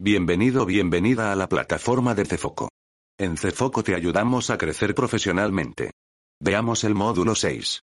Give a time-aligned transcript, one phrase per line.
[0.00, 2.68] Bienvenido bienvenida a la plataforma de Cefoco.
[3.16, 5.92] En Cefoco te ayudamos a crecer profesionalmente.
[6.42, 7.78] Veamos el módulo 6.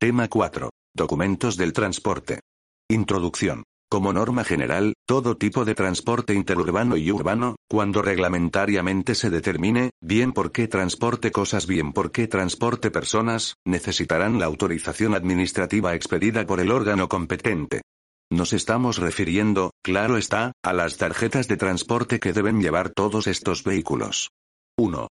[0.00, 0.70] Tema 4.
[0.94, 2.40] Documentos del transporte.
[2.88, 3.64] Introducción.
[3.90, 10.32] Como norma general, todo tipo de transporte interurbano y urbano, cuando reglamentariamente se determine, bien
[10.32, 16.60] por qué transporte cosas, bien por qué transporte personas, necesitarán la autorización administrativa expedida por
[16.60, 17.82] el órgano competente.
[18.30, 23.62] Nos estamos refiriendo, claro está, a las tarjetas de transporte que deben llevar todos estos
[23.62, 24.30] vehículos.
[24.76, 25.06] 1.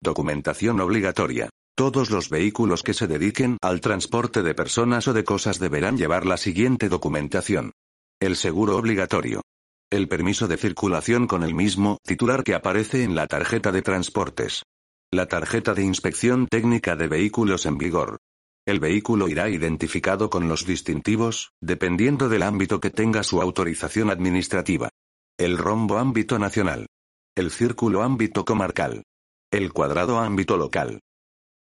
[0.00, 1.50] Documentación obligatoria.
[1.76, 6.26] Todos los vehículos que se dediquen al transporte de personas o de cosas deberán llevar
[6.26, 7.72] la siguiente documentación.
[8.20, 9.42] El seguro obligatorio.
[9.90, 14.62] El permiso de circulación con el mismo titular que aparece en la tarjeta de transportes.
[15.10, 18.18] La tarjeta de inspección técnica de vehículos en vigor.
[18.66, 24.90] El vehículo irá identificado con los distintivos, dependiendo del ámbito que tenga su autorización administrativa.
[25.38, 26.86] El rombo ámbito nacional.
[27.34, 29.04] El círculo ámbito comarcal.
[29.50, 31.00] El cuadrado ámbito local.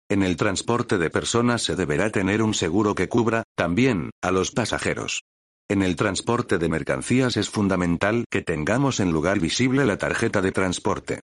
[0.09, 4.53] En el transporte de personas se deberá tener un seguro que cubra, también, a los
[4.53, 5.23] pasajeros.
[5.69, 10.53] En el transporte de mercancías es fundamental que tengamos en lugar visible la tarjeta de
[10.53, 11.21] transporte.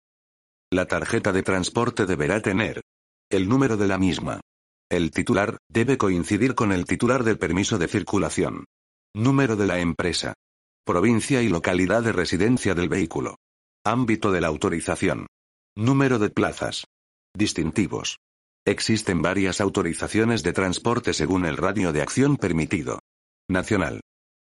[0.69, 2.81] La tarjeta de transporte deberá tener
[3.29, 4.41] el número de la misma.
[4.94, 8.66] El titular debe coincidir con el titular del permiso de circulación.
[9.16, 10.35] Número de la empresa.
[10.85, 13.38] Provincia y localidad de residencia del vehículo.
[13.83, 15.25] Ámbito de la autorización.
[15.75, 16.85] Número de plazas.
[17.35, 18.19] Distintivos.
[18.67, 23.00] Existen varias autorizaciones de transporte según el radio de acción permitido.
[23.50, 24.01] Nacional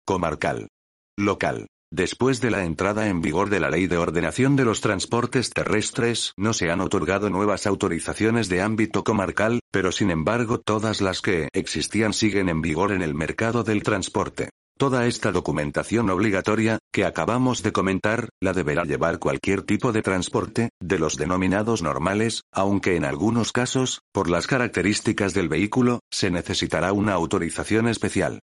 [0.05, 0.69] comarcal,
[1.17, 1.67] local.
[1.91, 6.33] Después de la entrada en vigor de la Ley de Ordenación de los Transportes Terrestres,
[6.35, 11.47] no se han otorgado nuevas autorizaciones de ámbito comarcal, pero sin embargo todas las que
[11.53, 14.49] existían siguen en vigor en el mercado del transporte.
[14.77, 20.69] Toda esta documentación obligatoria, que acabamos de comentar, la deberá llevar cualquier tipo de transporte,
[20.81, 26.91] de los denominados normales, aunque en algunos casos, por las características del vehículo, se necesitará
[26.91, 28.41] una autorización especial.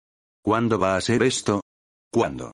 [0.44, 1.62] ¿Cuándo va a ser esto?
[2.12, 2.52] Cuando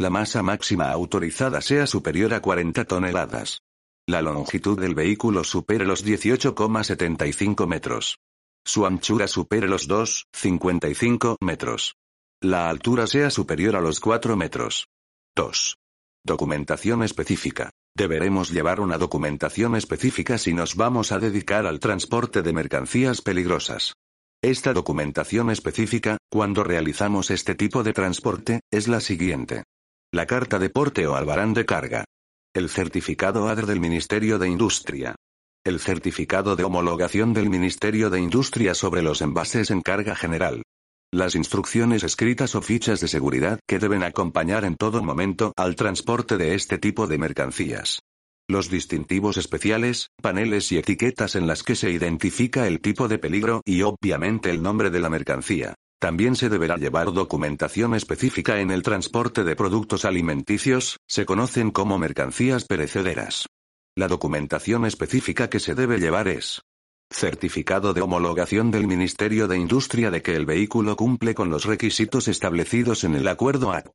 [0.00, 3.62] la masa máxima autorizada sea superior a 40 toneladas.
[4.06, 8.18] La longitud del vehículo supere los 18,75 metros.
[8.64, 11.96] Su anchura supere los 2,55 metros.
[12.40, 14.86] La altura sea superior a los 4 metros.
[15.34, 15.76] 2.
[16.24, 17.70] Documentación específica.
[17.96, 23.94] Deberemos llevar una documentación específica si nos vamos a dedicar al transporte de mercancías peligrosas.
[24.40, 29.64] Esta documentación específica, cuando realizamos este tipo de transporte, es la siguiente.
[30.10, 32.04] La carta de porte o albarán de carga.
[32.54, 35.14] El certificado ADR del Ministerio de Industria.
[35.64, 40.62] El certificado de homologación del Ministerio de Industria sobre los envases en carga general.
[41.12, 46.38] Las instrucciones escritas o fichas de seguridad que deben acompañar en todo momento al transporte
[46.38, 48.00] de este tipo de mercancías
[48.50, 53.60] los distintivos especiales, paneles y etiquetas en las que se identifica el tipo de peligro
[53.66, 55.74] y obviamente el nombre de la mercancía.
[56.00, 61.98] También se deberá llevar documentación específica en el transporte de productos alimenticios, se conocen como
[61.98, 63.46] mercancías perecederas.
[63.96, 66.62] La documentación específica que se debe llevar es
[67.10, 72.28] Certificado de homologación del Ministerio de Industria de que el vehículo cumple con los requisitos
[72.28, 73.88] establecidos en el acuerdo AP.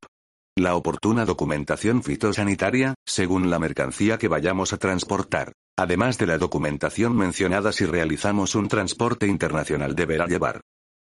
[0.57, 5.53] La oportuna documentación fitosanitaria, según la mercancía que vayamos a transportar.
[5.77, 10.61] Además de la documentación mencionada si realizamos un transporte internacional deberá llevar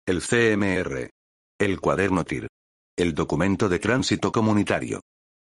[0.09, 1.11] el CMR,
[1.59, 2.47] el cuaderno TIR,
[2.97, 5.01] el documento de tránsito comunitario,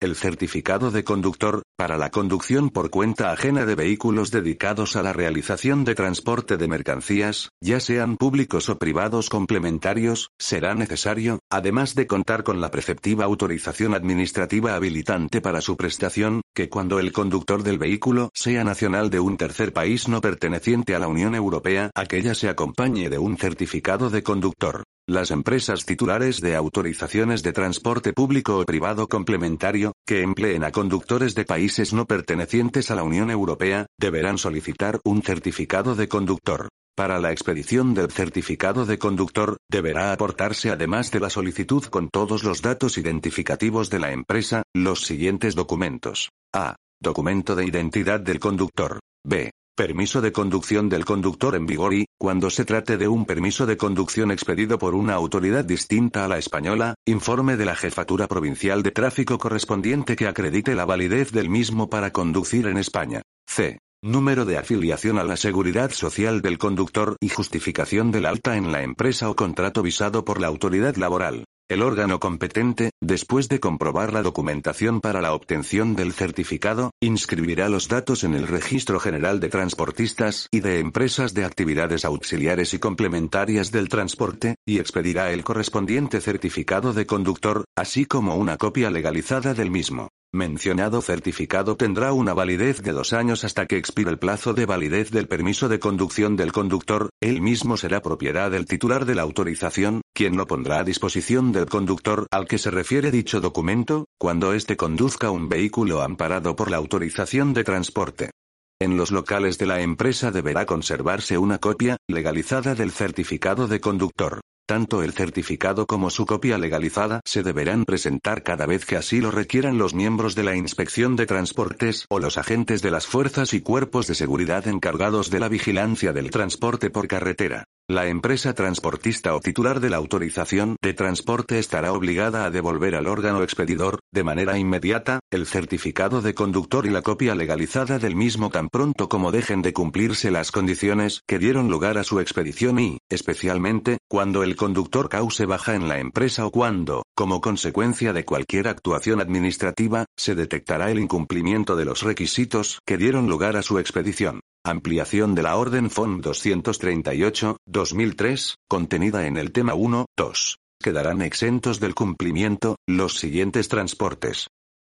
[0.03, 5.15] el certificado de conductor, para la conducción por cuenta ajena de vehículos dedicados a la
[5.15, 12.07] realización de transporte de mercancías, ya sean públicos o privados complementarios, será necesario, además de
[12.07, 17.79] contar con la preceptiva autorización administrativa habilitante para su prestación, que cuando el conductor del
[17.79, 22.49] vehículo sea nacional de un tercer país no perteneciente a la Unión Europea, aquella se
[22.49, 24.85] acompañe de un certificado de conductor.
[25.07, 31.35] Las empresas titulares de autorizaciones de transporte público o privado complementario, que empleen a conductores
[31.35, 36.69] de países no pertenecientes a la Unión Europea, deberán solicitar un certificado de conductor.
[36.97, 42.45] Para la expedición del certificado de conductor, deberá aportarse además de la solicitud con todos
[42.45, 46.29] los datos identificativos de la empresa, los siguientes documentos.
[46.53, 46.75] A.
[47.01, 48.99] Documento de identidad del conductor.
[49.25, 49.53] B.
[49.77, 53.77] Permiso de conducción del conductor en vigor y, cuando se trate de un permiso de
[53.77, 58.91] conducción expedido por una autoridad distinta a la española, informe de la Jefatura Provincial de
[58.91, 63.23] Tráfico correspondiente que acredite la validez del mismo para conducir en España.
[63.47, 63.79] C.
[64.03, 68.83] Número de afiliación a la seguridad social del conductor y justificación del alta en la
[68.83, 71.45] empresa o contrato visado por la autoridad laboral.
[71.71, 77.87] El órgano competente, después de comprobar la documentación para la obtención del certificado, inscribirá los
[77.87, 83.71] datos en el Registro General de Transportistas y de Empresas de Actividades Auxiliares y Complementarias
[83.71, 89.71] del Transporte, y expedirá el correspondiente certificado de conductor, así como una copia legalizada del
[89.71, 90.09] mismo.
[90.33, 95.11] Mencionado certificado tendrá una validez de dos años hasta que expire el plazo de validez
[95.11, 100.03] del permiso de conducción del conductor, el mismo será propiedad del titular de la autorización,
[100.21, 104.77] quien lo pondrá a disposición del conductor al que se refiere dicho documento, cuando éste
[104.77, 108.31] conduzca un vehículo amparado por la autorización de transporte.
[108.79, 114.43] En los locales de la empresa deberá conservarse una copia, legalizada del certificado de conductor.
[114.69, 119.31] Tanto el certificado como su copia legalizada se deberán presentar cada vez que así lo
[119.31, 123.63] requieran los miembros de la Inspección de Transportes o los agentes de las fuerzas y
[123.63, 127.65] cuerpos de seguridad encargados de la vigilancia del transporte por carretera.
[127.91, 133.09] La empresa transportista o titular de la autorización de transporte estará obligada a devolver al
[133.09, 138.51] órgano expedidor, de manera inmediata, el certificado de conductor y la copia legalizada del mismo
[138.51, 142.99] tan pronto como dejen de cumplirse las condiciones que dieron lugar a su expedición y,
[143.09, 148.69] especialmente, cuando el conductor cause baja en la empresa o cuando, como consecuencia de cualquier
[148.69, 154.43] actuación administrativa, se detectará el incumplimiento de los requisitos que dieron lugar a su expedición.
[154.65, 160.59] Ampliación de la Orden FON 238-2003, contenida en el tema 1, 2.
[160.83, 164.49] Quedarán exentos del cumplimiento los siguientes transportes.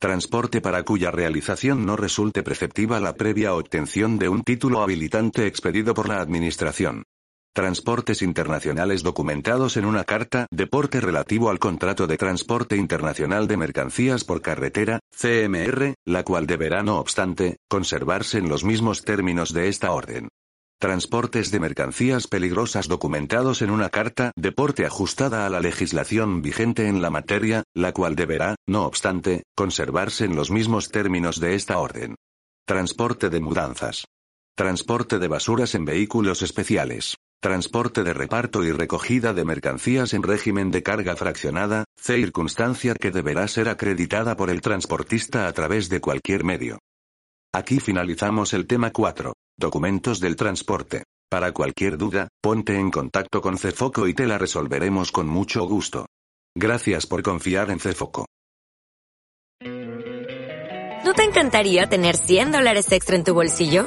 [0.00, 5.94] Transporte para cuya realización no resulte preceptiva la previa obtención de un título habilitante expedido
[5.94, 7.04] por la Administración.
[7.54, 13.58] Transportes internacionales documentados en una carta de porte relativo al contrato de transporte internacional de
[13.58, 19.68] mercancías por carretera, CMR, la cual deberá no obstante, conservarse en los mismos términos de
[19.68, 20.28] esta orden.
[20.80, 26.88] Transportes de mercancías peligrosas documentados en una carta de porte ajustada a la legislación vigente
[26.88, 31.78] en la materia, la cual deberá, no obstante, conservarse en los mismos términos de esta
[31.80, 32.14] orden.
[32.66, 34.06] Transporte de mudanzas.
[34.56, 37.16] Transporte de basuras en vehículos especiales.
[37.42, 43.48] Transporte de reparto y recogida de mercancías en régimen de carga fraccionada, circunstancia que deberá
[43.48, 46.78] ser acreditada por el transportista a través de cualquier medio.
[47.52, 49.32] Aquí finalizamos el tema 4.
[49.58, 51.02] Documentos del transporte.
[51.28, 56.06] Para cualquier duda, ponte en contacto con Cefoco y te la resolveremos con mucho gusto.
[56.54, 58.26] Gracias por confiar en Cefoco.
[61.04, 63.86] ¿No te encantaría tener 100 dólares extra en tu bolsillo?